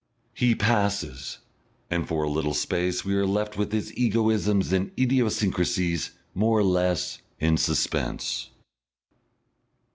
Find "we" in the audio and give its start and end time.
3.05-3.13